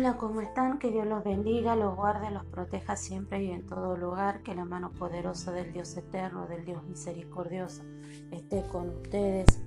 Hola, 0.00 0.16
¿cómo 0.16 0.40
están? 0.40 0.78
Que 0.78 0.90
Dios 0.90 1.06
los 1.06 1.22
bendiga, 1.22 1.76
los 1.76 1.94
guarde, 1.94 2.30
los 2.30 2.46
proteja 2.46 2.96
siempre 2.96 3.44
y 3.44 3.50
en 3.50 3.66
todo 3.66 3.98
lugar. 3.98 4.42
Que 4.42 4.54
la 4.54 4.64
mano 4.64 4.92
poderosa 4.92 5.52
del 5.52 5.74
Dios 5.74 5.94
eterno, 5.94 6.46
del 6.46 6.64
Dios 6.64 6.82
misericordioso, 6.84 7.82
esté 8.30 8.62
con 8.72 8.88
ustedes. 8.88 9.60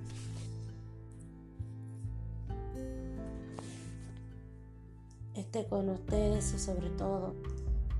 Esté 5.36 5.68
con 5.68 5.88
ustedes 5.90 6.52
y 6.52 6.58
sobre 6.58 6.90
todo 6.90 7.36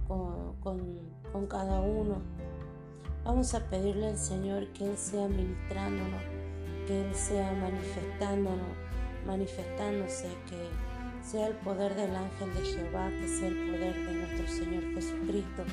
con, 0.09 1.47
cada 1.47 1.83
uno. 1.83 2.17
Vamos 3.25 3.55
a 3.55 3.61
pedirle 3.71 4.09
al 4.09 4.19
Señor 4.19 4.73
que 4.73 4.87
Él 4.87 4.97
sea 4.97 5.29
ministrándonos, 5.29 6.23
que 6.89 7.01
Él 7.01 7.15
sea 7.15 7.53
manifestándonos, 7.53 8.77
manifestándose, 9.25 10.27
que 10.49 10.94
sea 11.25 11.47
el 11.47 11.55
poder 11.55 11.95
del 11.95 12.15
ángel 12.15 12.55
de 12.55 12.61
Jehová, 12.61 13.09
que 13.09 13.27
sea 13.27 13.49
el 13.49 13.71
poder 13.71 14.07
de 14.07 14.13
nuestro 14.13 14.47
Señor 14.47 14.83
Jesucristo, 14.95 15.65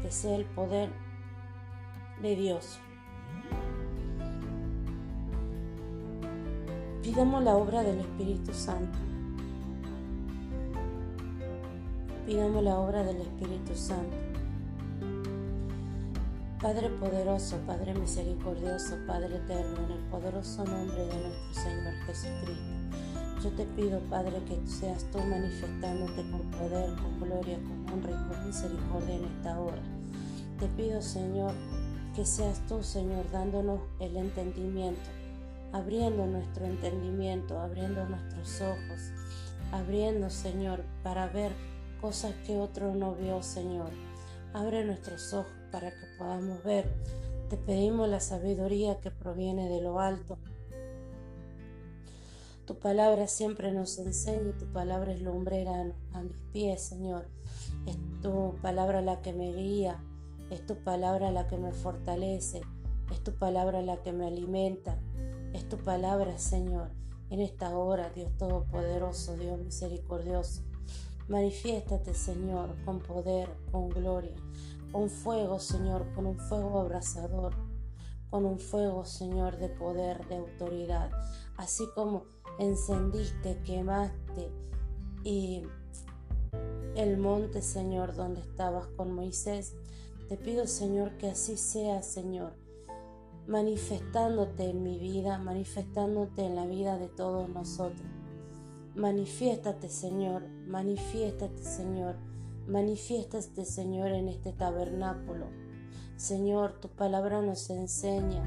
que 0.00 0.10
sea 0.10 0.36
el 0.36 0.44
poder 0.44 0.90
de 2.22 2.36
Dios. 2.36 2.78
Pidamos 7.02 7.42
la 7.42 7.56
obra 7.56 7.82
del 7.82 7.98
Espíritu 7.98 8.54
Santo. 8.54 8.98
Pidamos 12.24 12.62
la 12.62 12.78
obra 12.78 13.02
del 13.02 13.16
Espíritu 13.16 13.74
Santo. 13.74 14.16
Padre 16.60 16.88
poderoso, 16.90 17.56
Padre 17.66 17.92
misericordioso, 17.94 18.96
Padre 19.04 19.34
eterno, 19.34 19.84
en 19.84 19.90
el 19.90 20.04
poderoso 20.10 20.64
nombre 20.64 21.06
de 21.06 21.16
nuestro 21.16 21.54
Señor 21.54 21.92
Jesucristo. 22.06 22.81
Yo 23.42 23.50
te 23.50 23.64
pido, 23.64 23.98
Padre, 24.08 24.40
que 24.46 24.56
seas 24.68 25.04
tú 25.10 25.18
manifestándote 25.18 26.22
con 26.30 26.42
poder, 26.52 26.94
con 26.94 27.20
gloria, 27.20 27.58
con 27.58 27.92
honra 27.92 28.10
y 28.12 28.28
con 28.28 28.46
misericordia 28.46 29.16
en 29.16 29.24
esta 29.24 29.58
hora. 29.58 29.82
Te 30.60 30.68
pido, 30.68 31.02
Señor, 31.02 31.52
que 32.14 32.24
seas 32.24 32.64
tú, 32.68 32.84
Señor, 32.84 33.28
dándonos 33.32 33.80
el 33.98 34.16
entendimiento, 34.16 35.10
abriendo 35.72 36.24
nuestro 36.24 36.66
entendimiento, 36.66 37.58
abriendo 37.58 38.06
nuestros 38.06 38.60
ojos, 38.60 39.10
abriendo, 39.72 40.30
Señor, 40.30 40.84
para 41.02 41.26
ver 41.26 41.50
cosas 42.00 42.34
que 42.46 42.56
otro 42.58 42.94
no 42.94 43.16
vio, 43.16 43.42
Señor. 43.42 43.90
Abre 44.52 44.84
nuestros 44.84 45.34
ojos 45.34 45.52
para 45.72 45.90
que 45.90 46.06
podamos 46.16 46.62
ver. 46.62 46.94
Te 47.50 47.56
pedimos 47.56 48.08
la 48.08 48.20
sabiduría 48.20 49.00
que 49.00 49.10
proviene 49.10 49.68
de 49.68 49.82
lo 49.82 49.98
alto 49.98 50.38
tu 52.72 52.78
palabra 52.78 53.26
siempre 53.28 53.70
nos 53.70 53.98
enseña 53.98 54.56
tu 54.56 54.64
palabra 54.64 55.12
es 55.12 55.20
lumbrera 55.20 55.92
a 56.14 56.22
mis 56.22 56.38
pies, 56.54 56.80
Señor. 56.80 57.28
Es 57.84 57.98
tu 58.22 58.54
palabra 58.62 59.02
la 59.02 59.20
que 59.20 59.34
me 59.34 59.52
guía, 59.52 60.02
es 60.48 60.64
tu 60.64 60.76
palabra 60.76 61.30
la 61.30 61.46
que 61.48 61.58
me 61.58 61.72
fortalece, 61.72 62.62
es 63.10 63.22
tu 63.22 63.34
palabra 63.34 63.82
la 63.82 63.98
que 64.02 64.14
me 64.14 64.26
alimenta, 64.26 64.98
es 65.52 65.68
tu 65.68 65.76
palabra, 65.76 66.38
Señor. 66.38 66.92
En 67.28 67.42
esta 67.42 67.76
hora, 67.76 68.08
Dios 68.08 68.32
Todopoderoso, 68.38 69.36
Dios 69.36 69.58
misericordioso, 69.58 70.62
manifiéstate, 71.28 72.14
Señor, 72.14 72.74
con 72.86 73.00
poder, 73.00 73.50
con 73.70 73.90
gloria, 73.90 74.36
con 74.92 75.10
fuego, 75.10 75.58
Señor, 75.58 76.10
con 76.14 76.24
un 76.24 76.38
fuego 76.38 76.80
abrasador, 76.80 77.54
con 78.30 78.46
un 78.46 78.58
fuego, 78.58 79.04
Señor, 79.04 79.58
de 79.58 79.68
poder, 79.68 80.26
de 80.28 80.36
autoridad, 80.36 81.10
así 81.58 81.84
como 81.94 82.24
encendiste, 82.58 83.58
quemaste 83.64 84.50
y 85.24 85.62
el 86.94 87.16
monte, 87.16 87.62
Señor, 87.62 88.14
donde 88.14 88.40
estabas 88.40 88.86
con 88.96 89.12
Moisés. 89.12 89.74
Te 90.28 90.36
pido, 90.36 90.66
Señor, 90.66 91.16
que 91.16 91.30
así 91.30 91.56
sea, 91.56 92.02
Señor, 92.02 92.52
manifestándote 93.46 94.70
en 94.70 94.82
mi 94.82 94.98
vida, 94.98 95.38
manifestándote 95.38 96.44
en 96.44 96.56
la 96.56 96.66
vida 96.66 96.98
de 96.98 97.08
todos 97.08 97.48
nosotros. 97.48 98.06
Manifiéstate, 98.94 99.88
Señor, 99.88 100.46
manifiéstate, 100.66 101.62
Señor, 101.62 102.16
manifiéstate, 102.66 103.64
Señor, 103.64 104.12
en 104.12 104.28
este 104.28 104.52
tabernáculo. 104.52 105.46
Señor, 106.16 106.78
tu 106.80 106.88
palabra 106.88 107.40
nos 107.40 107.70
enseña, 107.70 108.44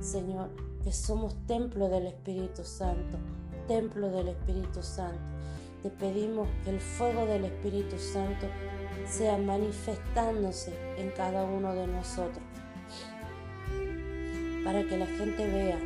Señor, 0.00 0.50
que 0.84 0.92
somos 0.92 1.34
templo 1.46 1.88
del 1.88 2.06
Espíritu 2.06 2.62
Santo 2.62 3.18
templo 3.66 4.08
del 4.10 4.28
Espíritu 4.28 4.82
Santo. 4.82 5.20
Te 5.82 5.90
pedimos 5.90 6.48
que 6.64 6.70
el 6.70 6.80
fuego 6.80 7.26
del 7.26 7.44
Espíritu 7.44 7.98
Santo 7.98 8.46
sea 9.08 9.38
manifestándose 9.38 10.74
en 10.98 11.10
cada 11.10 11.44
uno 11.44 11.74
de 11.74 11.86
nosotros, 11.86 12.42
para 14.64 14.84
que 14.84 14.96
la 14.96 15.06
gente 15.06 15.46
vea 15.46 15.78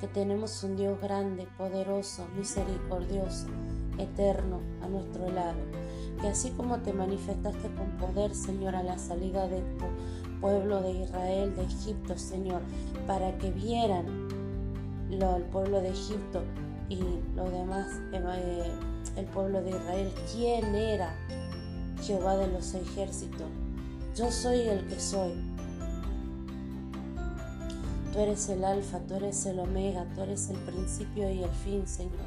que 0.00 0.06
tenemos 0.08 0.62
un 0.62 0.76
Dios 0.76 1.00
grande, 1.00 1.48
poderoso, 1.56 2.26
misericordioso, 2.36 3.46
eterno 3.98 4.60
a 4.82 4.88
nuestro 4.88 5.30
lado. 5.30 5.58
Que 6.20 6.28
así 6.28 6.50
como 6.50 6.78
te 6.80 6.92
manifestaste 6.92 7.68
con 7.74 7.90
poder, 7.98 8.34
Señor, 8.34 8.74
a 8.74 8.82
la 8.82 8.98
salida 8.98 9.48
de 9.48 9.60
tu 9.60 9.86
pueblo 10.40 10.82
de 10.82 10.90
Israel, 10.92 11.56
de 11.56 11.64
Egipto, 11.64 12.18
Señor, 12.18 12.60
para 13.06 13.38
que 13.38 13.50
vieran 13.50 14.25
lo, 15.10 15.36
el 15.36 15.42
pueblo 15.44 15.80
de 15.80 15.90
Egipto 15.90 16.42
y 16.88 17.00
los 17.34 17.50
demás, 17.50 17.88
eh, 18.12 18.72
el 19.16 19.24
pueblo 19.26 19.62
de 19.62 19.70
Israel, 19.70 20.12
quién 20.32 20.74
era 20.74 21.14
Jehová 22.02 22.36
de 22.36 22.48
los 22.48 22.74
ejércitos. 22.74 23.48
Yo 24.14 24.30
soy 24.30 24.60
el 24.60 24.86
que 24.86 24.98
soy. 24.98 25.34
Tú 28.12 28.20
eres 28.20 28.48
el 28.48 28.64
alfa, 28.64 28.98
tú 29.00 29.14
eres 29.14 29.44
el 29.46 29.58
omega, 29.60 30.06
tú 30.14 30.22
eres 30.22 30.48
el 30.48 30.56
principio 30.58 31.30
y 31.30 31.42
el 31.42 31.50
fin, 31.50 31.86
Señor. 31.86 32.26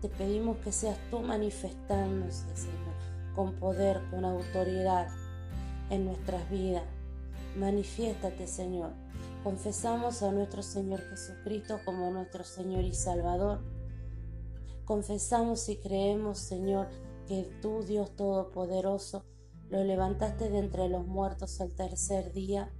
Te 0.00 0.08
pedimos 0.08 0.58
que 0.58 0.72
seas 0.72 0.98
tú 1.10 1.20
manifestándose, 1.20 2.44
Señor, 2.54 2.94
con 3.34 3.52
poder, 3.54 4.00
con 4.10 4.24
autoridad 4.24 5.08
en 5.90 6.04
nuestras 6.04 6.48
vidas. 6.50 6.84
Manifiéstate, 7.56 8.46
Señor. 8.46 9.01
Confesamos 9.42 10.22
a 10.22 10.30
nuestro 10.30 10.62
Señor 10.62 11.00
Jesucristo 11.00 11.80
como 11.84 12.12
nuestro 12.12 12.44
Señor 12.44 12.84
y 12.84 12.94
Salvador. 12.94 13.60
Confesamos 14.84 15.68
y 15.68 15.78
creemos, 15.78 16.38
Señor, 16.38 16.86
que 17.26 17.50
tú, 17.60 17.82
Dios 17.82 18.14
Todopoderoso, 18.14 19.24
lo 19.68 19.82
levantaste 19.82 20.48
de 20.48 20.60
entre 20.60 20.88
los 20.88 21.08
muertos 21.08 21.60
al 21.60 21.74
tercer 21.74 22.32
día 22.32 22.72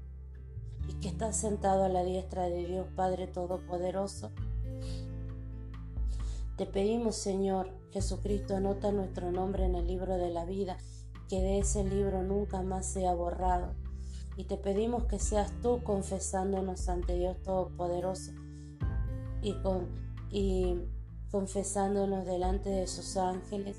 y 0.89 0.95
que 1.01 1.09
estás 1.09 1.37
sentado 1.37 1.83
a 1.83 1.89
la 1.89 2.05
diestra 2.05 2.45
de 2.45 2.65
Dios 2.65 2.87
Padre 2.95 3.27
Todopoderoso. 3.27 4.31
Te 6.57 6.67
pedimos, 6.67 7.17
Señor 7.17 7.71
Jesucristo, 7.91 8.55
anota 8.55 8.93
nuestro 8.93 9.33
nombre 9.33 9.65
en 9.65 9.75
el 9.75 9.89
libro 9.89 10.17
de 10.17 10.31
la 10.31 10.45
vida, 10.45 10.79
que 11.29 11.41
de 11.41 11.59
ese 11.59 11.83
libro 11.83 12.23
nunca 12.23 12.63
más 12.63 12.87
sea 12.87 13.15
borrado 13.15 13.82
y 14.37 14.45
te 14.45 14.57
pedimos 14.57 15.05
que 15.05 15.19
seas 15.19 15.53
tú 15.61 15.83
confesándonos 15.83 16.89
ante 16.89 17.17
Dios 17.17 17.37
Todopoderoso 17.43 18.33
y, 19.43 19.55
con, 19.55 19.89
y 20.31 20.77
confesándonos 21.31 22.25
delante 22.25 22.71
de 22.71 22.87
sus 22.87 23.17
ángeles. 23.17 23.77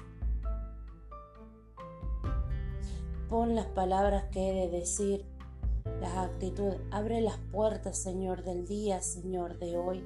Pon 3.30 3.56
las 3.56 3.66
palabras 3.68 4.26
que 4.32 4.50
he 4.50 4.54
de 4.54 4.80
decir, 4.80 5.26
las 6.00 6.16
actitudes. 6.18 6.80
Abre 6.92 7.22
las 7.22 7.38
puertas, 7.52 7.98
Señor, 7.98 8.44
del 8.44 8.68
día, 8.68 9.02
Señor, 9.02 9.58
de 9.58 9.78
hoy. 9.78 10.04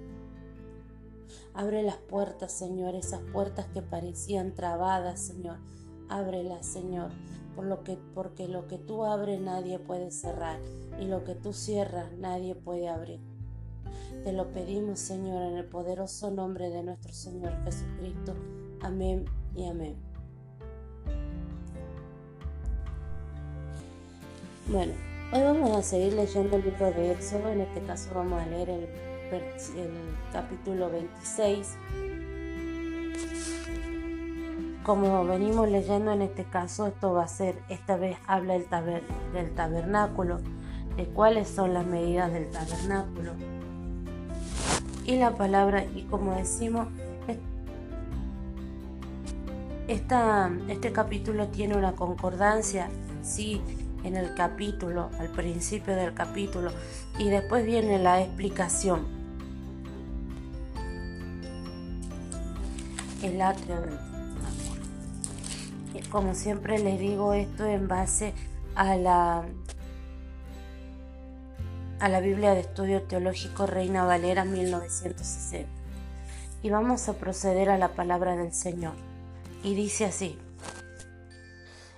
Abre 1.54 1.84
las 1.84 1.98
puertas, 1.98 2.54
Señor, 2.54 2.96
esas 2.96 3.20
puertas 3.34 3.66
que 3.68 3.82
parecían 3.82 4.54
trabadas, 4.54 5.20
Señor. 5.20 5.58
Ábrelas, 6.08 6.66
Señor 6.66 7.12
por 7.58 7.66
lo 7.66 7.84
que, 7.84 7.98
porque 8.14 8.48
lo 8.48 8.68
que 8.68 8.78
tú 8.78 9.04
abres 9.04 9.42
nadie 9.42 9.80
puede 9.80 10.12
cerrar 10.12 10.60
y 11.02 11.06
lo 11.06 11.24
que 11.24 11.34
tú 11.34 11.54
cierras 11.54 12.12
nadie 12.20 12.54
puede 12.54 12.88
abrir. 12.88 13.20
Te 14.24 14.32
lo 14.32 14.54
pedimos, 14.54 15.00
Señor, 15.00 15.42
en 15.42 15.58
el 15.58 15.66
poderoso 15.66 16.30
nombre 16.30 16.70
de 16.70 16.84
nuestro 16.84 17.12
Señor 17.12 17.52
Jesucristo. 17.64 18.36
Amén 18.80 19.26
y 19.56 19.66
amén. 19.66 19.96
Bueno, 24.68 24.94
hoy 25.34 25.42
vamos 25.42 25.76
a 25.76 25.82
seguir 25.82 26.14
leyendo 26.14 26.58
el 26.58 26.64
libro 26.64 26.92
de 26.92 27.12
Éxodo. 27.14 27.50
En 27.50 27.62
este 27.62 27.82
caso 27.82 28.12
vamos 28.14 28.40
a 28.40 28.46
leer 28.46 28.70
el, 28.70 28.84
el 29.32 29.92
capítulo 30.32 30.92
26 30.92 31.76
como 34.88 35.26
venimos 35.26 35.70
leyendo 35.70 36.14
en 36.14 36.22
este 36.22 36.46
caso, 36.46 36.88
esto 36.88 37.12
va 37.12 37.26
a 37.26 37.28
ser, 37.28 37.62
esta 37.68 37.98
vez 37.98 38.18
habla 38.26 38.56
el 38.56 38.66
del 39.34 39.54
tabernáculo, 39.54 40.40
de 40.96 41.06
cuáles 41.08 41.50
son 41.50 41.74
las 41.74 41.86
medidas 41.86 42.32
del 42.32 42.50
tabernáculo. 42.50 43.34
Y 45.04 45.18
la 45.18 45.36
palabra, 45.36 45.84
y 45.84 46.04
como 46.04 46.36
decimos, 46.36 46.88
este 49.90 50.94
capítulo 50.94 51.50
tiene 51.50 51.76
una 51.76 51.92
concordancia, 51.92 52.90
sí, 53.22 53.62
en 54.06 54.16
el 54.16 54.36
capítulo, 54.36 55.10
al 55.20 55.28
principio 55.28 55.98
del 55.98 56.14
capítulo, 56.14 56.72
y 57.20 57.28
después 57.28 57.66
viene 57.66 58.00
la 58.00 58.22
explicación. 58.22 59.06
El 63.22 63.42
atrio 63.42 63.76
Como 66.12 66.36
siempre 66.36 66.80
les 66.80 67.00
digo 67.00 67.34
esto 67.34 67.66
en 67.66 67.88
base 67.88 68.34
a 68.76 68.96
la 68.96 69.46
a 72.00 72.10
la 72.10 72.20
Biblia 72.20 72.54
de 72.54 72.60
Estudio 72.60 73.04
Teológico 73.04 73.66
Reina 73.66 74.06
Valera 74.06 74.46
1960. 74.46 75.68
Y 76.62 76.70
vamos 76.70 77.10
a 77.10 77.14
proceder 77.14 77.70
a 77.70 77.78
la 77.78 77.90
palabra 77.90 78.36
del 78.36 78.54
Señor. 78.54 78.94
Y 79.64 79.74
dice 79.76 80.06
así. 80.06 80.38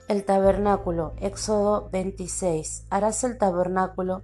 El 0.07 0.23
tabernáculo, 0.23 1.13
Éxodo 1.19 1.89
26. 1.91 2.85
Harás 2.89 3.23
el 3.23 3.37
tabernáculo 3.37 4.23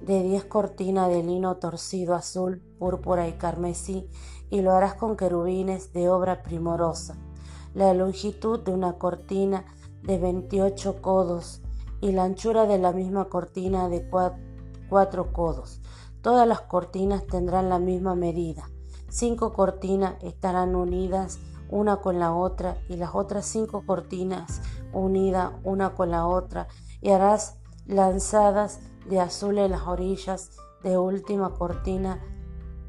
de 0.00 0.22
diez 0.22 0.44
cortinas 0.44 1.08
de 1.08 1.22
lino 1.22 1.56
torcido 1.56 2.14
azul, 2.14 2.62
púrpura 2.78 3.28
y 3.28 3.32
carmesí, 3.32 4.08
y 4.50 4.62
lo 4.62 4.72
harás 4.72 4.94
con 4.94 5.16
querubines 5.16 5.92
de 5.92 6.08
obra 6.08 6.42
primorosa. 6.42 7.16
La 7.78 7.94
longitud 7.94 8.58
de 8.58 8.72
una 8.72 8.94
cortina 8.94 9.64
de 10.02 10.18
28 10.18 11.00
codos 11.00 11.62
y 12.00 12.10
la 12.10 12.24
anchura 12.24 12.66
de 12.66 12.76
la 12.76 12.90
misma 12.90 13.26
cortina 13.26 13.88
de 13.88 14.04
cuatro 14.10 14.42
cuatro 14.88 15.32
codos. 15.32 15.80
Todas 16.20 16.48
las 16.48 16.62
cortinas 16.62 17.24
tendrán 17.28 17.68
la 17.68 17.78
misma 17.78 18.16
medida. 18.16 18.68
Cinco 19.08 19.52
cortinas 19.52 20.16
estarán 20.24 20.74
unidas 20.74 21.38
una 21.70 21.98
con 21.98 22.18
la 22.18 22.34
otra 22.34 22.78
y 22.88 22.96
las 22.96 23.14
otras 23.14 23.46
cinco 23.46 23.84
cortinas 23.86 24.60
unidas 24.92 25.52
una 25.62 25.94
con 25.94 26.10
la 26.10 26.26
otra 26.26 26.66
y 27.00 27.10
harás 27.10 27.58
lanzadas 27.86 28.80
de 29.08 29.20
azul 29.20 29.56
en 29.56 29.70
las 29.70 29.86
orillas 29.86 30.50
de 30.82 30.98
última 30.98 31.54
cortina 31.54 32.20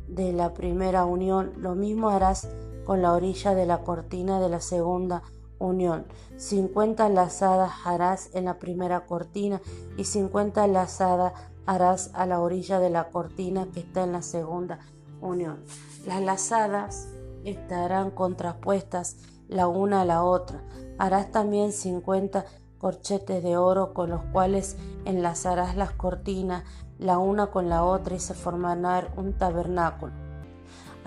de 0.07 0.33
la 0.33 0.55
primera 0.55 1.05
unión. 1.05 1.53
Lo 1.57 1.75
mismo 1.75 2.09
harás 2.09 2.49
con 2.89 3.03
la 3.03 3.13
orilla 3.13 3.53
de 3.53 3.67
la 3.67 3.83
cortina 3.83 4.39
de 4.39 4.49
la 4.49 4.61
segunda 4.61 5.21
unión. 5.59 6.07
Cincuenta 6.37 7.07
lazadas 7.07 7.71
harás 7.85 8.31
en 8.33 8.45
la 8.45 8.57
primera 8.57 9.05
cortina 9.05 9.61
y 9.95 10.05
cincuenta 10.05 10.65
lazadas 10.65 11.33
harás 11.67 12.09
a 12.15 12.25
la 12.25 12.39
orilla 12.39 12.79
de 12.79 12.89
la 12.89 13.09
cortina 13.09 13.67
que 13.71 13.81
está 13.81 14.05
en 14.05 14.11
la 14.11 14.23
segunda 14.23 14.79
unión. 15.21 15.63
Las 16.07 16.23
lazadas 16.23 17.09
estarán 17.43 18.09
contrapuestas 18.09 19.17
la 19.47 19.67
una 19.67 20.01
a 20.01 20.05
la 20.05 20.23
otra. 20.23 20.63
Harás 20.97 21.29
también 21.29 21.73
50 21.73 22.43
corchetes 22.79 23.43
de 23.43 23.55
oro 23.55 23.93
con 23.93 24.09
los 24.09 24.23
cuales 24.31 24.77
enlazarás 25.05 25.75
las 25.75 25.91
cortinas 25.91 26.63
la 26.97 27.19
una 27.19 27.51
con 27.51 27.69
la 27.69 27.83
otra 27.83 28.15
y 28.15 28.19
se 28.19 28.33
formará 28.33 29.13
un 29.15 29.33
tabernáculo. 29.33 30.28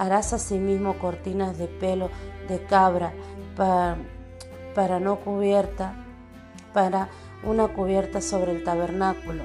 Harás 0.02 0.32
asimismo 0.32 0.98
cortinas 0.98 1.58
de 1.58 1.68
pelo 1.68 2.10
de 2.48 2.60
cabra 2.64 3.12
para, 3.56 3.96
para 4.74 4.98
no 4.98 5.20
cubierta, 5.20 5.94
para 6.74 7.08
una 7.44 7.68
cubierta 7.68 8.20
sobre 8.20 8.50
el 8.50 8.64
tabernáculo 8.64 9.44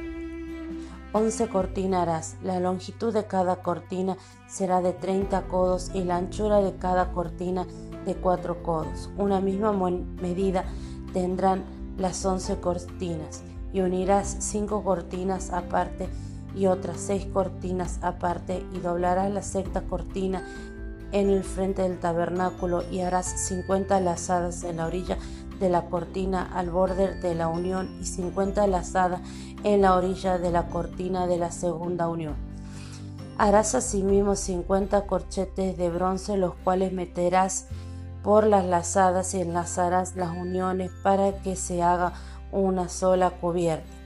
11 1.13 1.49
cortinarás. 1.49 2.37
La 2.41 2.59
longitud 2.59 3.13
de 3.13 3.27
cada 3.27 3.57
cortina 3.57 4.17
será 4.47 4.81
de 4.81 4.93
30 4.93 5.43
codos 5.43 5.91
y 5.93 6.03
la 6.03 6.15
anchura 6.17 6.59
de 6.61 6.75
cada 6.75 7.11
cortina 7.11 7.67
de 8.07 8.15
4 8.15 8.63
codos. 8.63 9.11
Una 9.15 9.39
misma 9.39 9.73
medida 9.73 10.65
tendrán 11.13 11.65
las 11.99 12.25
11 12.25 12.59
cortinas 12.61 13.43
y 13.73 13.81
unirás 13.81 14.37
5 14.39 14.83
cortinas 14.83 15.51
aparte 15.51 16.09
y 16.57 16.67
otras 16.67 16.97
6 17.01 17.27
cortinas 17.33 17.99
aparte 18.01 18.65
y 18.73 18.79
doblarás 18.79 19.31
la 19.31 19.43
sexta 19.43 19.81
cortina 19.81 20.43
en 21.11 21.29
el 21.29 21.43
frente 21.43 21.83
del 21.83 21.99
tabernáculo 21.99 22.83
y 22.91 23.01
harás 23.01 23.27
50 23.27 23.99
lazadas 24.01 24.63
en 24.63 24.77
la 24.77 24.87
orilla 24.87 25.17
de 25.59 25.69
la 25.69 25.85
cortina 25.85 26.49
al 26.53 26.69
borde 26.69 27.15
de 27.19 27.35
la 27.35 27.47
unión 27.47 27.97
y 28.01 28.05
50 28.05 28.67
lazadas 28.67 29.21
en 29.63 29.81
la 29.81 29.95
orilla 29.95 30.37
de 30.37 30.51
la 30.51 30.67
cortina 30.67 31.27
de 31.27 31.37
la 31.37 31.51
segunda 31.51 32.09
unión. 32.09 32.35
Harás 33.37 33.75
asimismo 33.75 34.35
50 34.35 35.05
corchetes 35.05 35.77
de 35.77 35.89
bronce, 35.89 36.37
los 36.37 36.55
cuales 36.63 36.91
meterás 36.91 37.67
por 38.23 38.47
las 38.47 38.65
lazadas 38.65 39.33
y 39.35 39.41
enlazarás 39.41 40.15
las 40.15 40.35
uniones 40.35 40.91
para 41.03 41.37
que 41.41 41.55
se 41.55 41.83
haga 41.83 42.13
una 42.51 42.89
sola 42.89 43.29
cubierta. 43.29 43.96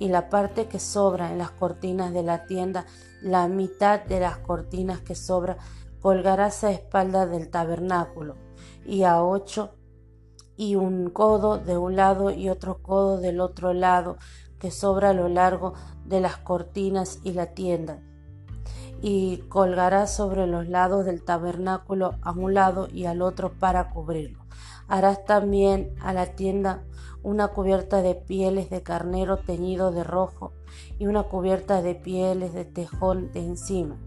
Y 0.00 0.08
la 0.08 0.28
parte 0.28 0.66
que 0.66 0.80
sobra 0.80 1.30
en 1.30 1.38
las 1.38 1.52
cortinas 1.52 2.12
de 2.12 2.24
la 2.24 2.46
tienda, 2.46 2.86
la 3.22 3.46
mitad 3.46 4.02
de 4.02 4.18
las 4.18 4.38
cortinas 4.38 5.00
que 5.00 5.14
sobra, 5.14 5.58
colgarás 6.00 6.64
a 6.64 6.72
espalda 6.72 7.26
del 7.26 7.50
tabernáculo 7.50 8.36
y 8.84 9.04
a 9.04 9.22
ocho 9.22 9.76
y 10.56 10.74
un 10.74 11.10
codo 11.10 11.58
de 11.58 11.78
un 11.78 11.96
lado 11.96 12.30
y 12.30 12.48
otro 12.48 12.82
codo 12.82 13.18
del 13.18 13.40
otro 13.40 13.72
lado 13.72 14.16
que 14.58 14.70
sobra 14.70 15.10
a 15.10 15.14
lo 15.14 15.28
largo 15.28 15.74
de 16.04 16.20
las 16.20 16.36
cortinas 16.36 17.18
y 17.24 17.32
la 17.32 17.54
tienda. 17.54 18.02
Y 19.00 19.38
colgarás 19.48 20.14
sobre 20.14 20.46
los 20.46 20.68
lados 20.68 21.06
del 21.06 21.24
tabernáculo 21.24 22.16
a 22.20 22.32
un 22.32 22.52
lado 22.52 22.88
y 22.92 23.06
al 23.06 23.22
otro 23.22 23.52
para 23.58 23.88
cubrirlo. 23.88 24.44
Harás 24.86 25.24
también 25.24 25.94
a 26.02 26.12
la 26.12 26.34
tienda 26.34 26.82
una 27.22 27.48
cubierta 27.48 28.02
de 28.02 28.14
pieles 28.14 28.70
de 28.70 28.82
carnero 28.82 29.38
teñido 29.38 29.90
de 29.90 30.04
rojo 30.04 30.52
y 30.98 31.06
una 31.06 31.24
cubierta 31.24 31.82
de 31.82 31.94
pieles 31.94 32.54
de 32.54 32.64
tejón 32.64 33.32
de 33.32 33.40
encima. 33.40 33.98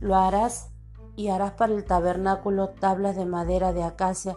Lo 0.00 0.16
harás 0.16 0.70
y 1.16 1.28
harás 1.28 1.52
para 1.52 1.74
el 1.74 1.84
tabernáculo 1.84 2.70
tablas 2.70 3.16
de 3.16 3.26
madera 3.26 3.72
de 3.72 3.82
acacia 3.82 4.36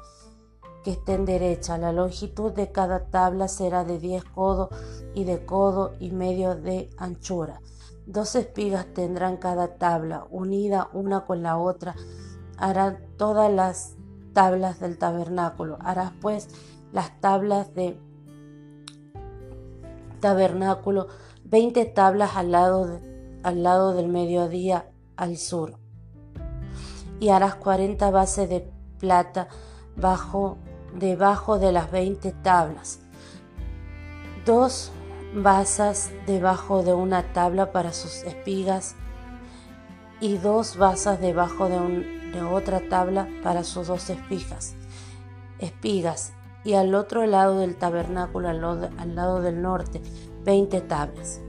que 0.84 0.92
estén 0.92 1.26
derecha. 1.26 1.78
La 1.78 1.92
longitud 1.92 2.52
de 2.52 2.72
cada 2.72 3.06
tabla 3.06 3.48
será 3.48 3.84
de 3.84 4.00
10 4.00 4.24
codos 4.26 4.70
y 5.14 5.24
de 5.24 5.46
codo 5.46 5.94
y 6.00 6.12
medio 6.12 6.56
de 6.56 6.90
anchura. 6.98 7.62
Dos 8.06 8.36
espigas 8.36 8.86
tendrán 8.94 9.38
cada 9.38 9.78
tabla, 9.78 10.28
unida 10.30 10.90
una 10.94 11.26
con 11.26 11.42
la 11.42 11.58
otra. 11.58 11.96
Harán 12.58 13.00
todas 13.18 13.52
las 13.52 13.96
tablas 14.34 14.80
del 14.80 15.00
tabernáculo. 15.00 15.80
Harás 15.82 16.12
pues 16.22 16.50
las 16.96 17.20
tablas 17.20 17.76
de 17.76 18.00
tabernáculo, 20.22 21.10
20 21.44 21.84
tablas 21.88 22.38
al 22.38 22.54
lado, 22.54 23.02
al 23.44 23.64
lado 23.64 23.94
del 23.94 24.08
mediodía 24.08 24.90
al 25.18 25.36
sur. 25.36 25.78
Y 27.20 27.30
harás 27.30 27.56
40 27.56 28.10
bases 28.12 28.50
de 28.50 28.72
plata 28.98 29.50
bajo 29.98 30.58
debajo 30.98 31.60
de 31.60 31.74
las 31.74 31.92
20 31.92 32.32
tablas, 32.32 33.02
dos 34.46 34.94
basas 35.34 36.12
debajo 36.26 36.82
de 36.82 36.94
una 36.94 37.34
tabla 37.34 37.74
para 37.74 37.92
sus 37.92 38.24
espigas 38.24 38.96
y 40.22 40.38
dos 40.38 40.78
basas 40.78 41.20
debajo 41.20 41.68
de, 41.68 42.42
otra 42.42 42.88
tabla 42.88 43.28
para 43.44 43.66
sus 43.66 43.88
dos 43.88 44.10
espigas, 44.10 44.76
espigas 45.60 46.32
y 46.66 46.74
al 46.74 46.96
otro 46.96 47.26
lado 47.28 47.60
del 47.60 47.76
tabernáculo, 47.76 48.50
al 48.50 48.60
lado, 49.16 49.42
del 49.42 49.62
norte, 49.62 50.02
20 50.44 50.82
tablas 50.82 51.40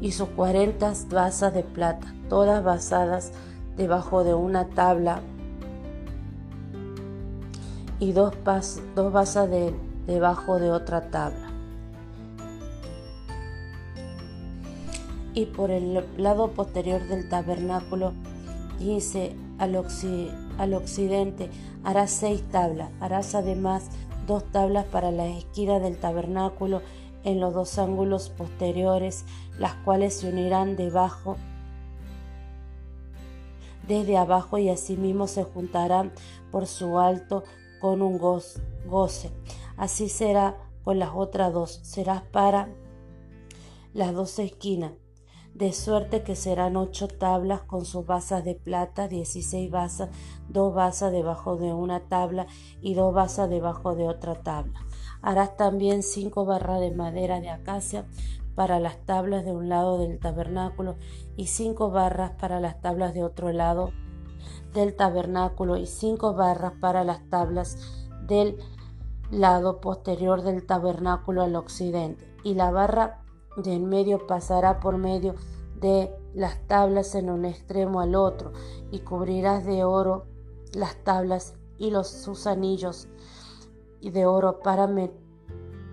y 0.00 0.12
sus 0.12 0.28
40 0.28 0.92
basas 1.10 1.54
de 1.54 1.62
plata, 1.64 2.14
todas 2.28 2.62
basadas 2.62 3.32
debajo 3.76 4.22
de 4.24 4.34
una 4.34 4.66
tabla 4.68 5.20
y 7.98 8.12
dos, 8.12 8.34
basas 8.44 9.50
de, 9.50 9.74
debajo 10.06 10.58
de 10.58 10.70
otra 10.70 11.10
tabla. 11.10 11.48
Y 15.32 15.46
por 15.46 15.70
el 15.70 16.04
lado 16.16 16.50
posterior 16.50 17.00
del 17.08 17.28
tabernáculo 17.28 18.12
dice 18.78 19.34
al, 19.58 19.76
al 20.58 20.74
occidente 20.74 21.50
harás 21.84 22.10
seis 22.10 22.42
tablas, 22.50 22.90
harás 23.00 23.34
además 23.34 23.88
dos 24.26 24.44
tablas 24.52 24.84
para 24.84 25.10
la 25.10 25.26
esquina 25.26 25.78
del 25.78 25.96
tabernáculo 25.96 26.82
en 27.24 27.40
los 27.40 27.54
dos 27.54 27.78
ángulos 27.78 28.28
posteriores, 28.28 29.24
las 29.58 29.74
cuales 29.74 30.14
se 30.14 30.28
unirán 30.28 30.76
debajo 30.76 31.36
desde 33.86 34.18
abajo 34.18 34.58
y 34.58 34.68
asimismo 34.68 35.26
se 35.26 35.44
juntarán 35.44 36.12
por 36.52 36.66
su 36.66 36.98
alto 36.98 37.44
con 37.80 38.02
un 38.02 38.18
goce. 38.18 39.30
Así 39.76 40.08
será 40.08 40.56
con 40.84 40.98
las 40.98 41.10
otras 41.14 41.52
dos. 41.52 41.80
Serás 41.82 42.22
para 42.22 42.68
las 43.94 44.12
dos 44.12 44.38
esquinas 44.38 44.92
de 45.58 45.72
suerte 45.72 46.22
que 46.22 46.36
serán 46.36 46.76
ocho 46.76 47.08
tablas 47.08 47.62
con 47.62 47.84
sus 47.84 48.06
basas 48.06 48.44
de 48.44 48.54
plata, 48.54 49.08
dieciséis 49.08 49.68
basas, 49.68 50.08
dos 50.48 50.72
basas 50.72 51.10
debajo 51.10 51.56
de 51.56 51.72
una 51.72 51.98
tabla 51.98 52.46
y 52.80 52.94
dos 52.94 53.12
basas 53.12 53.50
debajo 53.50 53.96
de 53.96 54.06
otra 54.06 54.36
tabla. 54.36 54.78
Harás 55.20 55.56
también 55.56 56.04
cinco 56.04 56.44
barras 56.44 56.78
de 56.78 56.92
madera 56.92 57.40
de 57.40 57.50
acacia 57.50 58.06
para 58.54 58.78
las 58.78 59.04
tablas 59.04 59.44
de 59.44 59.50
un 59.50 59.68
lado 59.68 59.98
del 59.98 60.20
tabernáculo 60.20 60.94
y 61.36 61.46
cinco 61.46 61.90
barras 61.90 62.32
para 62.38 62.60
las 62.60 62.80
tablas 62.80 63.12
de 63.12 63.24
otro 63.24 63.50
lado 63.50 63.90
del 64.74 64.94
tabernáculo 64.94 65.76
y 65.76 65.86
cinco 65.86 66.34
barras 66.34 66.74
para 66.80 67.02
las 67.02 67.28
tablas 67.30 67.78
del 68.28 68.58
lado 69.32 69.80
posterior 69.80 70.42
del 70.42 70.64
tabernáculo 70.64 71.42
al 71.42 71.56
occidente. 71.56 72.32
Y 72.44 72.54
la 72.54 72.70
barra 72.70 73.24
de 73.62 73.74
en 73.74 73.88
medio 73.88 74.26
pasará 74.26 74.80
por 74.80 74.96
medio 74.96 75.34
de 75.80 76.10
las 76.34 76.66
tablas 76.66 77.14
en 77.14 77.30
un 77.30 77.44
extremo 77.44 78.00
al 78.00 78.14
otro 78.14 78.52
y 78.90 79.00
cubrirás 79.00 79.64
de 79.64 79.84
oro 79.84 80.26
las 80.72 80.96
tablas 81.04 81.54
y 81.78 81.90
los 81.90 82.08
sus 82.08 82.46
anillos 82.46 83.08
y 84.00 84.10
de 84.10 84.26
oro 84.26 84.60
para 84.60 84.86
meter 84.86 85.28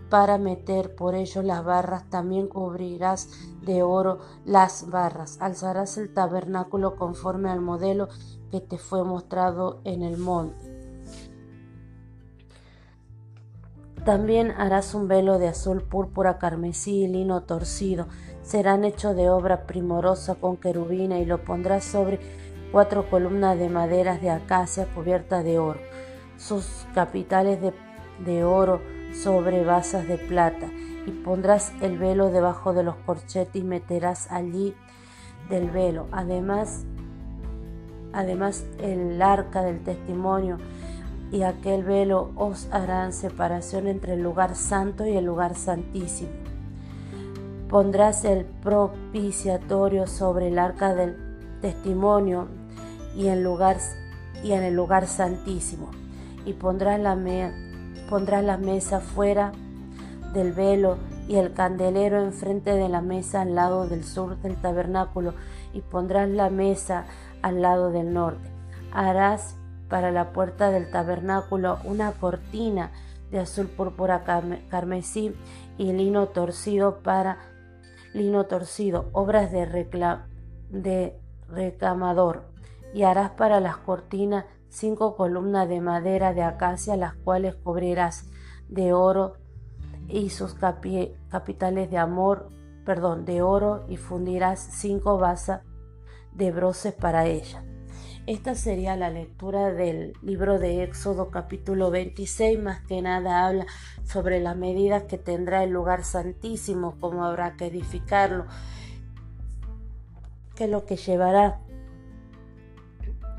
para 0.09 0.37
meter 0.37 0.95
por 0.95 1.15
ello 1.15 1.41
las 1.41 1.65
barras, 1.65 2.09
también 2.09 2.47
cubrirás 2.47 3.29
de 3.63 3.81
oro 3.81 4.19
las 4.45 4.89
barras. 4.89 5.37
Alzarás 5.41 5.97
el 5.97 6.13
tabernáculo 6.13 6.95
conforme 6.95 7.49
al 7.49 7.59
modelo 7.59 8.07
que 8.51 8.61
te 8.61 8.77
fue 8.77 9.03
mostrado 9.03 9.81
en 9.83 10.03
el 10.03 10.17
monte. 10.17 10.74
También 14.05 14.51
harás 14.51 14.93
un 14.93 15.07
velo 15.07 15.39
de 15.39 15.47
azul 15.47 15.81
púrpura, 15.81 16.37
carmesí 16.37 17.05
y 17.05 17.07
lino 17.07 17.41
torcido. 17.41 18.07
Serán 18.43 18.85
hechos 18.85 19.15
de 19.15 19.31
obra 19.31 19.65
primorosa 19.65 20.35
con 20.35 20.57
querubina 20.57 21.17
y 21.17 21.25
lo 21.25 21.43
pondrás 21.43 21.83
sobre 21.83 22.19
cuatro 22.71 23.09
columnas 23.09 23.57
de 23.57 23.67
maderas 23.67 24.21
de 24.21 24.29
acacia 24.29 24.85
cubiertas 24.93 25.43
de 25.43 25.57
oro. 25.57 25.79
Sus 26.37 26.85
capitales 26.93 27.59
de, 27.59 27.73
de 28.23 28.43
oro 28.43 28.79
sobre 29.11 29.63
basas 29.63 30.07
de 30.07 30.19
plata, 30.19 30.67
y 31.07 31.11
pondrás 31.23 31.73
el 31.81 31.97
velo 31.97 32.29
debajo 32.29 32.73
de 32.73 32.83
los 32.83 32.95
corchetes 33.07 33.55
y 33.55 33.63
meterás 33.63 34.31
allí 34.31 34.75
del 35.49 35.71
velo. 35.71 36.07
Además, 36.11 36.85
además 38.13 38.65
el 38.77 39.19
arca 39.19 39.63
del 39.63 39.83
testimonio 39.83 40.59
y 41.31 41.43
aquel 41.43 41.83
velo 41.83 42.31
os 42.35 42.67
harán 42.71 43.13
separación 43.13 43.87
entre 43.87 44.13
el 44.13 44.21
lugar 44.21 44.55
santo 44.55 45.05
y 45.05 45.17
el 45.17 45.25
lugar 45.25 45.55
santísimo. 45.55 46.31
Pondrás 47.69 48.25
el 48.25 48.45
propiciatorio 48.45 50.07
sobre 50.07 50.49
el 50.49 50.59
arca 50.59 50.93
del 50.93 51.17
testimonio 51.61 52.47
y 53.15 53.27
en, 53.27 53.43
lugar, 53.43 53.77
y 54.43 54.51
en 54.51 54.63
el 54.63 54.75
lugar 54.75 55.07
santísimo. 55.07 55.89
Y 56.45 56.53
pondrás 56.53 56.99
la, 56.99 57.17
Pondrás 58.09 58.43
la 58.43 58.57
mesa 58.57 58.99
fuera 58.99 59.51
del 60.33 60.51
velo 60.53 60.97
y 61.27 61.37
el 61.37 61.53
candelero 61.53 62.21
enfrente 62.21 62.75
de 62.75 62.87
la 62.87 63.01
mesa 63.01 63.41
al 63.41 63.55
lado 63.55 63.87
del 63.87 64.03
sur 64.03 64.37
del 64.41 64.55
tabernáculo 64.57 65.33
y 65.73 65.81
pondrás 65.81 66.29
la 66.29 66.51
mesa 66.51 67.05
al 67.41 67.63
lado 67.63 67.89
del 67.89 68.13
norte. 68.13 68.47
Harás 68.93 69.55
para 69.95 70.11
la 70.11 70.33
puerta 70.33 70.71
del 70.71 70.91
tabernáculo 70.91 71.79
una 71.85 72.11
cortina 72.11 72.91
de 73.31 73.39
azul 73.39 73.67
púrpura 73.67 74.25
carmesí 74.69 75.33
y 75.77 75.93
lino 75.93 76.27
torcido 76.27 76.99
para 77.01 77.37
lino 78.13 78.45
torcido, 78.45 79.05
obras 79.13 79.53
de, 79.53 81.15
recamador. 81.47 82.43
Y 82.93 83.03
harás 83.03 83.29
para 83.29 83.61
las 83.61 83.77
cortinas 83.77 84.43
cinco 84.67 85.15
columnas 85.15 85.69
de 85.69 85.79
madera 85.79 86.33
de 86.33 86.43
acacia, 86.43 86.97
las 86.97 87.13
cuales 87.13 87.55
cubrirás 87.55 88.25
de 88.67 88.91
oro 88.91 89.35
y 90.09 90.29
sus 90.29 90.55
capitales 91.29 91.89
de 91.89 91.97
amor, 91.97 92.49
perdón, 92.83 93.23
de 93.23 93.41
oro 93.41 93.85
y 93.87 93.95
fundirás 93.95 94.59
cinco 94.59 95.17
basas 95.17 95.61
de 96.33 96.51
broces 96.51 96.93
para 96.93 97.27
ella. 97.27 97.63
Esta 98.27 98.55
sería 98.55 98.95
la 98.95 99.11
lectura 99.11 99.71
del 99.71 100.13
libro 100.23 100.57
de 100.57 100.81
Éxodo 100.81 101.29
capítulo 101.29 101.91
26, 101.91 102.57
más 102.57 102.81
que 102.81 102.99
nada 103.03 103.45
habla 103.45 103.67
sobre 104.03 104.39
las 104.39 104.57
medidas 104.57 105.03
que 105.03 105.19
tendrá 105.19 105.63
el 105.63 105.69
lugar 105.69 106.03
santísimo, 106.03 106.95
cómo 106.99 107.23
habrá 107.23 107.55
que 107.55 107.67
edificarlo, 107.67 108.47
qué 110.55 110.63
es 110.63 110.69
lo 110.71 110.87
que 110.87 110.95
llevará. 110.95 111.61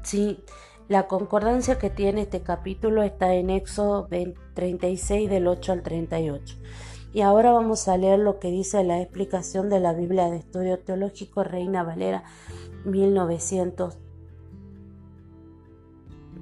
Sí, 0.05 0.45
la 0.87 1.09
concordancia 1.09 1.81
que 1.81 1.91
tiene 1.91 2.21
este 2.21 2.43
capítulo 2.43 3.03
está 3.03 3.35
en 3.35 3.51
Éxodo 3.51 4.09
36 4.55 5.29
del 5.29 5.49
8 5.49 5.73
al 5.73 5.83
38. 5.83 6.59
Y 7.13 7.23
ahora 7.23 7.51
vamos 7.51 7.89
a 7.89 7.97
leer 7.97 8.21
lo 8.21 8.39
que 8.39 8.53
dice 8.53 8.85
la 8.85 9.03
explicación 9.03 9.69
de 9.69 9.81
la 9.81 9.95
Biblia 9.95 10.31
de 10.31 10.37
Estudio 10.37 10.79
Teológico 10.79 11.43
Reina 11.43 11.83
Valera 11.83 12.23
1900, 12.85 13.99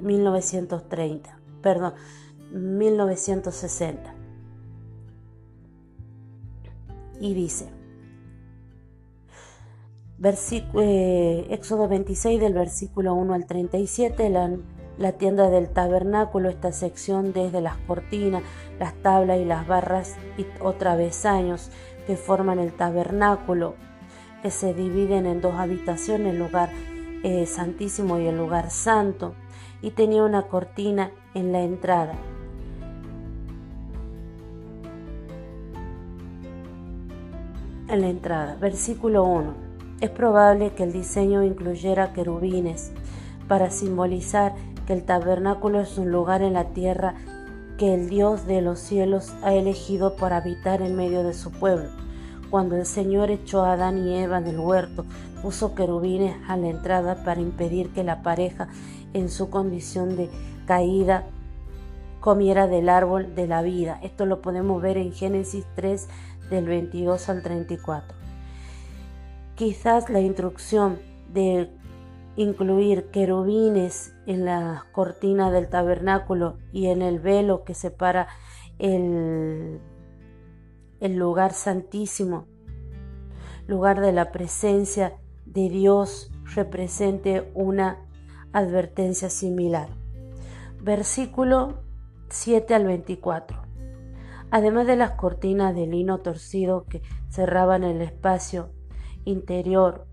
1930, 0.05 1.39
perdón, 1.63 1.95
1960. 2.53 4.15
Y 7.21 7.35
dice, 7.35 7.71
eh, 10.75 11.47
Éxodo 11.51 11.89
26 11.89 12.41
del 12.41 12.55
versículo 12.55 13.15
1 13.15 13.35
al 13.35 13.47
37, 13.47 14.29
la, 14.31 14.57
la 14.99 15.13
tienda 15.13 15.51
del 15.51 15.71
tabernáculo, 15.71 16.49
esta 16.49 16.73
sección 16.73 17.33
desde 17.33 17.61
las 17.61 17.77
cortinas, 17.79 18.43
las 18.79 18.95
tablas 19.03 19.41
y 19.41 19.45
las 19.45 19.67
barras 19.67 20.17
y 20.39 20.47
otra 20.61 20.97
vez 20.97 21.27
años 21.27 21.71
que 22.07 22.17
forman 22.17 22.59
el 22.59 22.73
tabernáculo, 22.73 23.75
que 24.43 24.51
se 24.51 24.75
dividen 24.75 25.27
en 25.27 25.41
dos 25.41 25.55
habitaciones, 25.55 26.35
el 26.35 26.39
lugar 26.39 26.71
eh, 27.23 27.47
santísimo 27.47 28.19
y 28.19 28.27
el 28.27 28.37
lugar 28.37 28.71
santo, 28.71 29.35
y 29.85 29.91
tenía 29.91 30.23
una 30.23 30.45
cortina 30.45 31.11
en 31.35 31.53
la 31.53 31.61
entrada. 31.61 32.15
En 37.89 38.01
la 38.01 38.09
entrada, 38.09 38.57
versículo 38.59 39.25
1. 39.25 39.53
Es 40.01 40.09
probable 40.09 40.71
que 40.71 40.85
el 40.85 40.93
diseño 40.93 41.45
incluyera 41.45 42.15
querubines 42.15 42.93
para 43.47 43.71
simbolizar 43.71 44.55
que 44.87 44.95
el 44.95 45.05
tabernáculo 45.05 45.81
es 45.81 45.99
un 45.99 46.11
lugar 46.11 46.41
en 46.41 46.55
la 46.55 46.71
tierra 46.71 47.15
que 47.77 47.93
el 47.93 48.09
Dios 48.09 48.47
de 48.47 48.63
los 48.63 48.79
cielos 48.79 49.35
ha 49.43 49.53
elegido 49.53 50.17
para 50.17 50.39
habitar 50.39 50.81
en 50.81 50.97
medio 50.97 51.23
de 51.25 51.35
su 51.35 51.51
pueblo. 51.51 51.91
Cuando 52.49 52.77
el 52.77 52.87
Señor 52.87 53.31
echó 53.31 53.65
a 53.65 53.75
Adán 53.75 53.99
y 53.99 54.17
Eva 54.17 54.41
del 54.41 54.59
huerto, 54.59 55.05
puso 55.43 55.75
querubines 55.75 56.37
a 56.49 56.57
la 56.57 56.69
entrada 56.69 57.23
para 57.23 57.41
impedir 57.43 57.91
que 57.91 58.03
la 58.03 58.23
pareja, 58.23 58.69
en 59.15 59.31
su 59.31 59.49
condición 59.49 60.17
de 60.17 60.29
caída, 60.67 61.27
comiera 62.21 62.67
del 62.67 62.89
árbol 62.89 63.35
de 63.35 63.47
la 63.47 63.63
vida. 63.63 63.99
Esto 64.03 64.27
lo 64.27 64.43
podemos 64.43 64.83
ver 64.83 64.97
en 64.99 65.13
Génesis 65.13 65.67
3 65.75 66.09
del 66.51 66.67
22 66.67 67.29
al 67.29 67.43
34. 67.43 68.17
Quizás 69.55 70.11
la 70.11 70.21
instrucción 70.21 70.99
de 71.33 71.71
incluir 72.37 73.11
querubines 73.11 74.15
en 74.27 74.45
la 74.45 74.87
cortina 74.93 75.51
del 75.51 75.69
tabernáculo 75.69 76.59
y 76.73 76.87
en 76.87 77.03
el 77.03 77.21
velo 77.21 77.63
que 77.65 77.75
separa 77.75 78.27
el, 78.79 79.81
el 81.01 81.17
lugar 81.17 81.53
santísimo, 81.53 82.47
lugar 83.67 84.01
de 84.01 84.13
la 84.13 84.33
presencia 84.33 85.15
de 85.47 85.69
Dios, 85.69 86.33
represente 86.55 87.51
una 87.55 88.04
advertencia 88.55 89.29
similar. 89.29 89.89
Versículo 90.81 91.83
7 92.31 92.75
al 92.75 92.87
24. 92.87 93.61
Además 94.51 94.87
de 94.87 94.97
las 94.97 95.11
cortinas 95.13 95.75
de 95.75 95.87
lino 95.87 96.21
torcido 96.21 96.87
que 96.87 97.03
cerraban 97.29 97.83
el 97.83 98.01
espacio 98.01 98.71
interior 99.25 100.07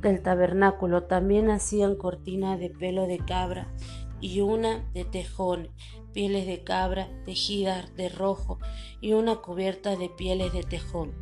del 0.00 0.22
tabernáculo 0.22 1.04
también 1.04 1.50
hacían 1.50 1.96
cortina 1.96 2.56
de 2.56 2.70
pelo 2.70 3.06
de 3.06 3.18
cabra 3.18 3.72
y 4.20 4.40
una 4.40 4.88
de 4.94 5.04
tejón, 5.04 5.68
pieles 6.12 6.46
de 6.46 6.62
cabra 6.62 7.08
tejidas 7.24 7.94
de 7.96 8.08
rojo 8.08 8.58
y 9.00 9.14
una 9.14 9.36
cubierta 9.36 9.96
de 9.96 10.08
pieles 10.08 10.52
de 10.52 10.62
tejón. 10.62 11.12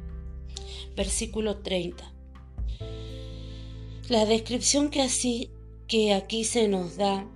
Versículo 0.96 1.58
30. 1.58 2.12
La 4.10 4.26
descripción 4.26 4.90
que, 4.90 5.02
así, 5.02 5.50
que 5.90 6.14
aquí 6.14 6.44
se 6.44 6.68
nos 6.68 6.96
da 6.96 7.28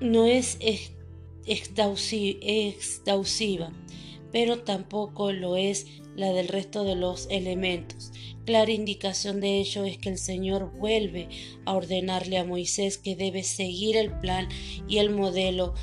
no 0.00 0.24
es 0.24 0.58
exhaustiva, 1.46 3.70
pero 4.32 4.60
tampoco 4.60 5.30
lo 5.30 5.56
es 5.56 5.86
la 6.16 6.32
del 6.32 6.48
resto 6.48 6.84
de 6.84 6.96
los 6.96 7.28
elementos. 7.30 8.12
Clara 8.46 8.72
indicación 8.72 9.42
de 9.42 9.60
ello 9.60 9.84
es 9.84 9.98
que 9.98 10.08
el 10.08 10.16
Señor 10.16 10.72
vuelve 10.78 11.28
a 11.66 11.74
ordenarle 11.74 12.38
a 12.38 12.44
Moisés 12.44 12.96
que 12.96 13.14
debe 13.14 13.42
seguir 13.42 13.98
el 13.98 14.10
plan 14.20 14.48
y 14.88 14.96
el 14.98 15.10
modelo 15.10 15.74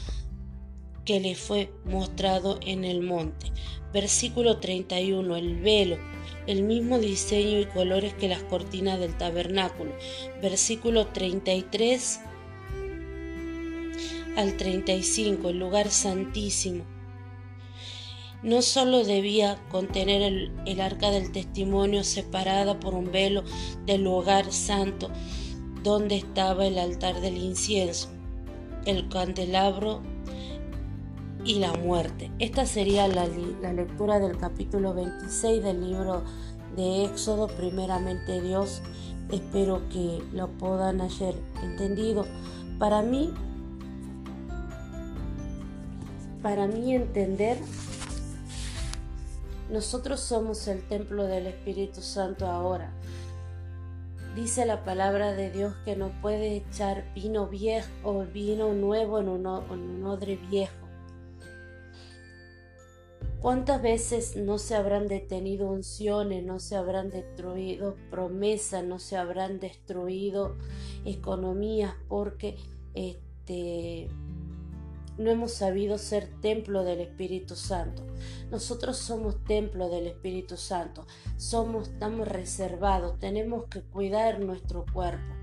que 1.10 1.20
le 1.20 1.34
fue 1.34 1.72
mostrado 1.86 2.60
en 2.64 2.86
el 2.86 3.02
monte. 3.02 3.48
Versículo 3.92 4.60
31. 4.60 5.38
El 5.38 5.56
velo, 5.56 5.98
el 6.46 6.62
mismo 6.62 7.00
diseño 7.00 7.60
y 7.60 7.66
colores 7.66 8.14
que 8.14 8.28
las 8.28 8.44
cortinas 8.44 9.00
del 9.00 9.18
tabernáculo. 9.18 9.92
Versículo 10.40 11.08
33 11.08 12.20
al 14.38 14.56
35. 14.56 15.50
El 15.50 15.58
lugar 15.58 15.90
santísimo 15.90 16.86
no 18.44 18.62
solo 18.62 19.04
debía 19.04 19.58
contener 19.72 20.22
el, 20.22 20.80
arca 20.80 21.10
del 21.10 21.32
testimonio 21.32 22.04
separada 22.04 22.80
por 22.80 22.94
un 22.94 23.12
velo 23.12 23.44
del 23.88 24.04
lugar 24.04 24.54
santo 24.54 25.10
donde 25.82 26.18
estaba 26.18 26.68
el 26.68 26.78
altar 26.78 27.20
del 27.20 27.38
incienso, 27.38 28.10
el 28.86 29.10
candelabro 29.10 30.04
y 31.44 31.56
la 31.60 31.74
muerte. 31.74 32.32
Esta 32.40 32.66
sería 32.66 33.08
la, 33.08 33.28
la 33.62 33.74
lectura 33.74 34.20
del 34.20 34.38
capítulo 34.38 34.94
26 34.94 35.64
del 35.64 35.90
libro 35.90 36.24
de 36.76 37.06
Éxodo, 37.06 37.48
primeramente 37.48 38.42
Dios. 38.42 38.82
Espero 39.32 39.82
que 39.90 40.22
lo 40.34 40.50
puedan 40.50 41.02
haber 41.02 41.36
entendido. 41.64 42.26
Para 42.78 43.02
mí, 43.02 43.34
para 46.42 46.68
mí 46.68 46.96
entender 46.96 47.58
nosotros 49.70 50.20
somos 50.20 50.68
el 50.68 50.82
templo 50.88 51.26
del 51.26 51.46
Espíritu 51.46 52.02
Santo 52.02 52.48
ahora. 52.48 52.92
Dice 54.36 54.66
la 54.66 54.84
palabra 54.84 55.34
de 55.34 55.52
Dios 55.52 55.76
que 55.86 55.96
no 55.96 56.10
puede 56.22 56.56
echar 56.56 57.06
vino 57.14 57.46
viejo 57.46 57.88
o 58.04 58.24
vino 58.26 58.74
nuevo 58.74 59.20
en 59.20 59.30
un, 59.30 59.46
odre 60.06 60.38
viejo. 60.38 60.79
¿Cuántas 63.42 63.82
veces 63.82 64.36
no 64.36 64.58
se 64.58 64.76
habrán 64.76 65.08
detenido 65.08 65.70
unciones, 65.70 66.44
no 66.44 66.60
se 66.60 66.76
habrán 66.76 67.10
destruido 67.10 67.96
promesas, 68.12 68.84
no 68.84 69.00
se 69.00 69.16
habrán 69.16 69.62
destruido 69.62 70.58
economías 71.06 71.96
porque 72.10 72.58
este, 72.96 74.10
no 75.18 75.32
hemos 75.32 75.54
sabido 75.54 75.98
ser 75.98 76.28
templo 76.42 76.84
del 76.84 77.00
Espíritu 77.00 77.56
Santo. 77.56 78.06
Nosotros 78.52 78.98
somos 78.98 79.42
templo 79.46 79.88
del 79.88 80.08
Espíritu 80.08 80.58
Santo. 80.58 81.08
Somos, 81.38 81.88
estamos 81.88 82.28
reservados. 82.28 83.20
Tenemos 83.20 83.68
que 83.68 83.82
cuidar 83.82 84.42
nuestro 84.42 84.86
cuerpo. 84.92 85.34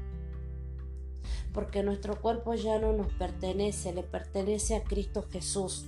Porque 1.54 1.82
nuestro 1.82 2.20
cuerpo 2.20 2.52
ya 2.52 2.78
no 2.78 2.92
nos 2.92 3.10
pertenece, 3.14 3.94
le 3.94 4.02
pertenece 4.02 4.76
a 4.76 4.84
Cristo 4.84 5.26
Jesús. 5.30 5.86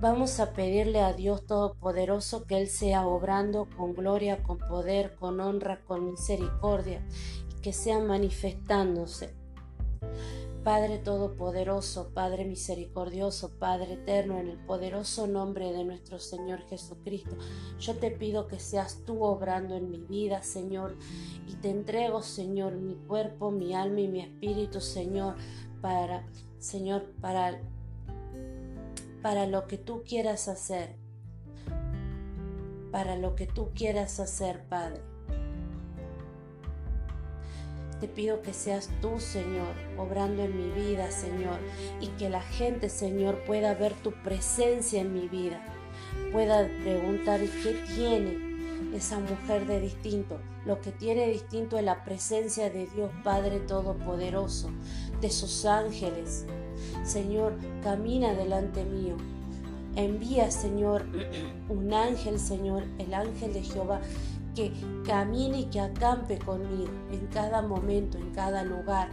Vamos 0.00 0.40
a 0.40 0.54
pedirle 0.54 1.02
a 1.02 1.12
Dios 1.12 1.44
Todopoderoso 1.44 2.46
que 2.46 2.56
Él 2.56 2.68
sea 2.68 3.06
obrando 3.06 3.68
con 3.76 3.92
gloria, 3.92 4.42
con 4.42 4.56
poder, 4.56 5.14
con 5.14 5.40
honra, 5.40 5.84
con 5.84 6.06
misericordia 6.06 7.06
y 7.50 7.60
que 7.60 7.74
sea 7.74 7.98
manifestándose. 7.98 9.34
Padre 10.64 10.96
Todopoderoso, 10.96 12.14
Padre 12.14 12.46
Misericordioso, 12.46 13.50
Padre 13.58 13.92
Eterno, 13.92 14.38
en 14.38 14.48
el 14.48 14.56
poderoso 14.64 15.26
nombre 15.26 15.70
de 15.70 15.84
nuestro 15.84 16.18
Señor 16.18 16.62
Jesucristo, 16.62 17.36
yo 17.78 17.94
te 17.96 18.10
pido 18.10 18.46
que 18.46 18.58
seas 18.58 19.02
tú 19.04 19.22
obrando 19.22 19.74
en 19.76 19.90
mi 19.90 19.98
vida, 19.98 20.42
Señor, 20.42 20.96
y 21.46 21.56
te 21.56 21.68
entrego, 21.68 22.22
Señor, 22.22 22.76
mi 22.76 22.94
cuerpo, 22.94 23.50
mi 23.50 23.74
alma 23.74 24.00
y 24.00 24.08
mi 24.08 24.20
espíritu, 24.22 24.80
Señor, 24.80 25.34
para, 25.82 26.26
Señor, 26.58 27.04
para, 27.20 27.60
para 29.22 29.46
lo 29.46 29.66
que 29.66 29.78
tú 29.78 30.02
quieras 30.02 30.48
hacer, 30.48 30.96
para 32.90 33.16
lo 33.16 33.34
que 33.34 33.46
tú 33.46 33.70
quieras 33.74 34.20
hacer, 34.20 34.64
Padre. 34.68 35.02
Te 38.00 38.08
pido 38.08 38.40
que 38.40 38.54
seas 38.54 38.88
tú, 39.02 39.20
Señor, 39.20 39.74
obrando 39.98 40.42
en 40.42 40.56
mi 40.56 40.70
vida, 40.70 41.10
Señor, 41.10 41.58
y 42.00 42.06
que 42.18 42.30
la 42.30 42.40
gente, 42.40 42.88
Señor, 42.88 43.44
pueda 43.44 43.74
ver 43.74 43.92
tu 43.92 44.12
presencia 44.22 45.02
en 45.02 45.12
mi 45.12 45.28
vida, 45.28 45.62
pueda 46.32 46.66
preguntar 46.82 47.40
qué 47.40 47.74
tiene 47.94 48.96
esa 48.96 49.18
mujer 49.18 49.66
de 49.66 49.80
distinto. 49.80 50.40
Lo 50.64 50.80
que 50.80 50.92
tiene 50.92 51.26
distinto 51.28 51.76
es 51.76 51.84
la 51.84 52.02
presencia 52.04 52.70
de 52.70 52.86
Dios 52.86 53.10
Padre 53.22 53.60
Todopoderoso, 53.60 54.70
de 55.20 55.28
sus 55.28 55.66
ángeles. 55.66 56.46
Señor, 57.04 57.54
camina 57.82 58.34
delante 58.34 58.84
mío. 58.84 59.16
Envía, 59.96 60.50
Señor, 60.50 61.04
un 61.68 61.92
ángel, 61.92 62.38
Señor, 62.38 62.84
el 62.98 63.12
ángel 63.12 63.52
de 63.52 63.62
Jehová, 63.62 64.00
que 64.54 64.72
camine 65.04 65.60
y 65.60 65.64
que 65.66 65.80
acampe 65.80 66.38
conmigo 66.38 66.90
en 67.10 67.26
cada 67.28 67.62
momento, 67.62 68.18
en 68.18 68.30
cada 68.30 68.62
lugar. 68.62 69.08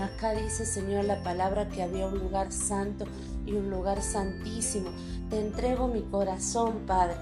Acá 0.00 0.32
dice 0.32 0.64
Señor 0.64 1.06
la 1.06 1.24
palabra 1.24 1.68
que 1.68 1.82
había 1.82 2.06
un 2.06 2.18
lugar 2.18 2.52
santo 2.52 3.04
y 3.44 3.54
un 3.54 3.68
lugar 3.68 4.00
santísimo. 4.00 4.90
Te 5.28 5.40
entrego 5.40 5.88
mi 5.88 6.02
corazón, 6.02 6.84
Padre. 6.86 7.16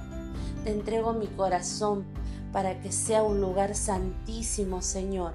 Te 0.62 0.72
entrego 0.72 1.14
mi 1.14 1.26
corazón 1.26 2.04
para 2.52 2.80
que 2.80 2.92
sea 2.92 3.22
un 3.22 3.40
lugar 3.40 3.74
santísimo, 3.74 4.82
Señor. 4.82 5.34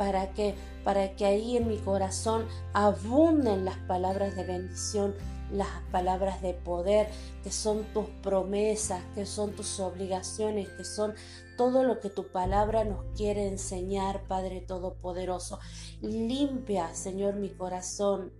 Para 0.00 0.32
que, 0.32 0.54
para 0.82 1.14
que 1.14 1.26
ahí 1.26 1.58
en 1.58 1.68
mi 1.68 1.76
corazón 1.76 2.46
abunden 2.72 3.66
las 3.66 3.76
palabras 3.76 4.34
de 4.34 4.44
bendición, 4.44 5.14
las 5.52 5.68
palabras 5.92 6.40
de 6.40 6.54
poder, 6.54 7.10
que 7.42 7.52
son 7.52 7.84
tus 7.92 8.06
promesas, 8.22 9.02
que 9.14 9.26
son 9.26 9.52
tus 9.52 9.78
obligaciones, 9.78 10.68
que 10.70 10.84
son 10.84 11.12
todo 11.58 11.84
lo 11.84 12.00
que 12.00 12.08
tu 12.08 12.28
palabra 12.28 12.84
nos 12.84 13.04
quiere 13.14 13.46
enseñar, 13.46 14.22
Padre 14.26 14.62
Todopoderoso. 14.62 15.58
Limpia, 16.00 16.94
Señor, 16.94 17.34
mi 17.34 17.50
corazón, 17.50 18.32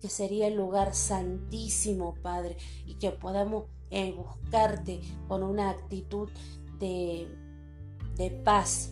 que 0.00 0.08
sería 0.08 0.48
el 0.48 0.56
lugar 0.56 0.96
santísimo, 0.96 2.16
Padre, 2.22 2.56
y 2.86 2.94
que 2.94 3.12
podamos 3.12 3.66
eh, 3.90 4.12
buscarte 4.12 5.00
con 5.28 5.44
una 5.44 5.70
actitud 5.70 6.28
de, 6.80 7.28
de 8.16 8.30
paz, 8.32 8.90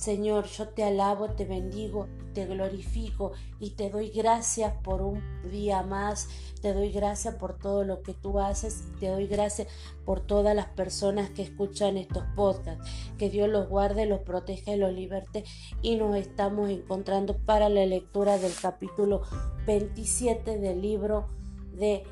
Señor, 0.00 0.46
yo 0.46 0.66
te 0.68 0.82
alabo, 0.82 1.28
te 1.28 1.44
bendigo, 1.44 2.06
te 2.32 2.46
glorifico 2.46 3.32
y 3.58 3.72
te 3.72 3.90
doy 3.90 4.08
gracias 4.08 4.72
por 4.82 5.02
un 5.02 5.22
día 5.50 5.82
más. 5.82 6.26
Te 6.62 6.72
doy 6.72 6.90
gracias 6.90 7.34
por 7.34 7.58
todo 7.58 7.84
lo 7.84 8.00
que 8.00 8.14
tú 8.14 8.40
haces. 8.40 8.84
Te 8.98 9.08
doy 9.08 9.26
gracias 9.26 9.68
por 10.06 10.20
todas 10.20 10.56
las 10.56 10.68
personas 10.68 11.28
que 11.28 11.42
escuchan 11.42 11.98
estos 11.98 12.24
podcasts. 12.34 12.90
Que 13.18 13.28
Dios 13.28 13.50
los 13.50 13.68
guarde, 13.68 14.06
los 14.06 14.20
proteja 14.20 14.72
y 14.72 14.78
los 14.78 14.90
liberte. 14.90 15.44
Y 15.82 15.96
nos 15.96 16.16
estamos 16.16 16.70
encontrando 16.70 17.36
para 17.36 17.68
la 17.68 17.84
lectura 17.84 18.38
del 18.38 18.54
capítulo 18.54 19.20
27 19.66 20.56
del 20.56 20.80
libro 20.80 21.26
de 21.74 22.04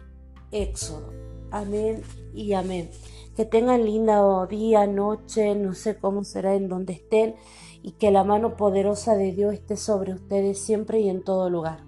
Éxodo. 0.50 1.10
Amén 1.50 2.02
y 2.34 2.52
amén. 2.52 2.90
Que 3.34 3.46
tengan 3.46 3.86
lindo 3.86 4.46
día, 4.46 4.86
noche, 4.86 5.54
no 5.54 5.72
sé 5.72 5.96
cómo 5.96 6.24
será 6.24 6.54
en 6.54 6.68
donde 6.68 6.92
estén 6.92 7.36
y 7.82 7.92
que 7.92 8.10
la 8.10 8.24
mano 8.24 8.56
poderosa 8.56 9.16
de 9.16 9.32
Dios 9.32 9.54
esté 9.54 9.76
sobre 9.76 10.12
ustedes 10.12 10.58
siempre 10.58 11.00
y 11.00 11.08
en 11.08 11.22
todo 11.22 11.50
lugar. 11.50 11.87